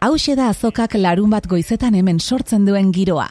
Hauxe 0.00 0.34
da 0.36 0.48
azokak 0.48 0.94
larun 0.96 1.28
bat 1.30 1.46
goizetan 1.46 1.94
hemen 1.94 2.20
sortzen 2.20 2.64
duen 2.64 2.88
giroa. 2.92 3.26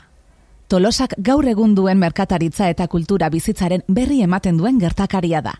Tolosak 0.69 1.15
gaur 1.17 1.47
egun 1.49 1.73
duen 1.73 1.97
merkataritza 1.97 2.67
eta 2.69 2.85
kultura 2.87 3.29
bizitzaren 3.33 3.81
berri 3.87 4.21
ematen 4.21 4.57
duen 4.57 4.77
gertakaria 4.77 5.41
da. 5.41 5.55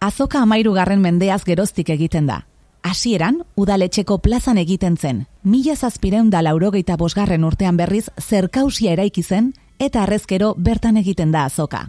Azoka 0.00 0.42
amairu 0.44 0.74
garren 0.76 1.00
mendeaz 1.00 1.42
geroztik 1.44 1.88
egiten 1.88 2.26
da. 2.28 2.42
Hasieran, 2.82 3.40
udaletxeko 3.56 4.18
plazan 4.18 4.60
egiten 4.60 4.98
zen, 5.00 5.24
mila 5.42 5.74
zazpireun 5.74 6.28
da 6.30 6.42
laurogeita 6.44 6.98
bosgarren 7.00 7.44
urtean 7.44 7.80
berriz 7.80 8.10
zerkausia 8.20 8.92
eraiki 8.92 9.22
zen 9.22 9.54
eta 9.78 10.02
arrezkero 10.02 10.54
bertan 10.58 11.00
egiten 11.00 11.32
da 11.32 11.46
azoka. 11.48 11.88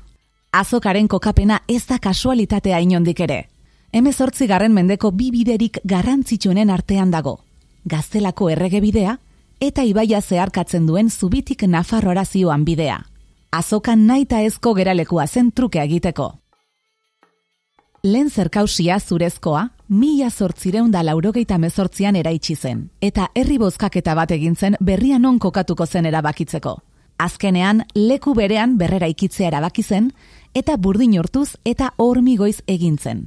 Azokaren 0.52 1.08
kokapena 1.08 1.60
ez 1.68 1.86
da 1.86 2.00
kasualitatea 2.00 2.80
inondik 2.80 3.20
ere. 3.20 3.44
Hemezortzi 3.92 4.48
garren 4.48 4.74
mendeko 4.74 5.12
bi 5.12 5.30
biderik 5.32 5.80
garrantzitsuenen 5.84 6.70
artean 6.70 7.12
dago. 7.12 7.40
Gaztelako 7.86 8.50
errege 8.50 8.82
bidea 8.84 9.18
eta 9.60 9.84
ibaia 9.88 10.22
zeharkatzen 10.22 10.86
duen 10.86 11.10
zubitik 11.10 11.64
Nafarroara 11.64 12.26
zioan 12.26 12.66
bidea. 12.66 13.00
Azokan 13.52 14.06
naita 14.08 14.42
ezko 14.42 14.74
geralekua 14.76 15.28
zen 15.28 15.52
truke 15.52 15.80
egiteko. 15.82 16.34
Lehen 18.04 18.30
zerkausia 18.30 19.00
zurezkoa, 19.00 19.70
mila 19.88 20.30
zortzireun 20.30 20.92
da 20.92 21.02
laurogeita 21.04 21.58
mezortzian 21.58 22.16
eraitsi 22.16 22.56
zen, 22.56 22.90
eta 23.02 23.32
herri 23.36 23.58
bozkaketa 23.58 24.14
bat 24.16 24.32
egin 24.32 24.56
zen 24.56 24.76
berrian 24.80 25.26
on 25.26 25.40
kokatuko 25.40 25.88
zen 25.88 26.06
erabakitzeko. 26.06 26.78
Azkenean, 27.18 27.86
leku 27.96 28.36
berean 28.36 28.78
berrera 28.78 29.08
ikitzea 29.08 29.48
erabaki 29.48 29.84
zen, 29.84 30.12
eta 30.54 30.78
burdin 30.78 31.18
hortuz 31.18 31.56
eta 31.66 31.94
hormigoiz 31.98 32.62
egin 32.68 32.98
zen. 32.98 33.26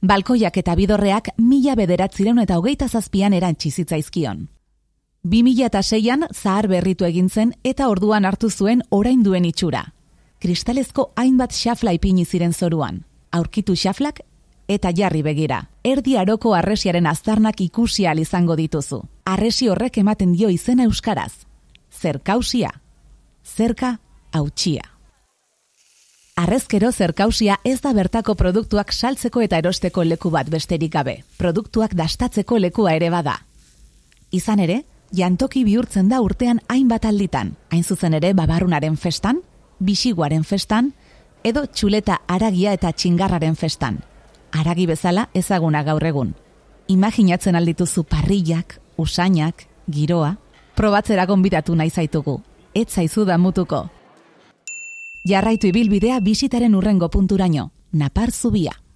Balkoiak 0.00 0.56
eta 0.56 0.74
bidorreak 0.78 1.28
mila 1.36 1.74
bederatzireun 1.76 2.38
eta 2.40 2.56
hogeita 2.56 2.88
zazpian 2.88 3.34
erantxizitzaizkion. 3.36 4.48
2006an 5.28 6.24
zahar 6.32 6.68
berritu 6.68 7.04
egin 7.04 7.28
zen 7.28 7.52
eta 7.64 7.88
orduan 7.88 8.24
hartu 8.24 8.48
zuen 8.50 8.82
orain 8.90 9.22
duen 9.22 9.44
itxura. 9.44 9.84
Kristalezko 10.40 11.12
hainbat 11.16 11.52
xafla 11.52 11.92
ipini 11.92 12.24
ziren 12.24 12.54
zoruan. 12.54 13.04
Aurkitu 13.30 13.76
xaflak 13.76 14.22
eta 14.68 14.92
jarri 14.96 15.20
begira. 15.22 15.66
Erdi 15.84 16.16
aroko 16.16 16.54
arresiaren 16.54 17.06
aztarnak 17.06 17.60
ikusi 17.60 18.06
al 18.06 18.18
izango 18.18 18.56
dituzu. 18.56 19.02
Arresi 19.26 19.68
horrek 19.68 19.98
ematen 19.98 20.32
dio 20.32 20.48
izena 20.48 20.84
euskaraz. 20.88 21.44
Zerkausia. 21.92 22.70
Zerka 23.44 23.98
hautsia. 24.32 24.99
Arrezkero 26.50 26.88
zerkausia 26.90 27.60
ez 27.62 27.76
da 27.78 27.92
bertako 27.94 28.34
produktuak 28.34 28.88
saltzeko 28.90 29.38
eta 29.44 29.60
erosteko 29.60 30.02
leku 30.02 30.32
bat 30.34 30.48
besterik 30.50 30.90
gabe. 30.90 31.12
Produktuak 31.38 31.92
dastatzeko 31.94 32.56
lekua 32.58 32.96
ere 32.98 33.06
bada. 33.14 33.36
Izan 34.34 34.58
ere, 34.58 34.80
jantoki 35.14 35.62
bihurtzen 35.62 36.08
da 36.10 36.18
urtean 36.20 36.58
hainbat 36.66 37.06
alditan. 37.06 37.52
Hain 37.70 37.84
zuzen 37.84 38.18
ere 38.18 38.32
babarunaren 38.34 38.96
festan, 38.96 39.38
bisiguaren 39.78 40.42
festan, 40.42 40.90
edo 41.44 41.62
txuleta 41.70 42.18
aragia 42.26 42.74
eta 42.74 42.90
txingarraren 42.90 43.54
festan. 43.54 44.02
Aragi 44.50 44.88
bezala 44.90 45.28
ezaguna 45.32 45.84
gaur 45.86 46.02
egun. 46.02 46.34
Imaginatzen 46.88 47.54
aldituzu 47.54 48.02
parrillak, 48.10 48.80
usainak, 48.98 49.68
giroa, 49.86 50.34
probatzera 50.74 51.30
gonbidatu 51.30 51.78
nahi 51.78 51.94
zaitugu. 51.94 52.40
Ez 52.74 52.88
zaizu 52.90 53.24
da 53.24 53.38
mutuko. 53.38 53.86
Jarraitu 55.24 55.68
ibilbidea 55.68 56.20
bisitaren 56.20 56.74
urrengo 56.74 57.10
punturaino, 57.10 57.72
Napar 57.92 58.30
Zubia. 58.30 58.80